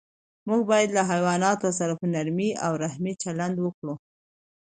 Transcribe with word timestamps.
موږ 0.47 0.61
باید 0.71 0.89
له 0.97 1.03
حیواناتو 1.11 1.69
سره 1.79 1.93
په 1.99 2.05
نرمۍ 2.13 2.49
او 2.65 2.71
رحم 2.83 3.05
چلند 3.23 3.55
وکړو. 3.59 3.93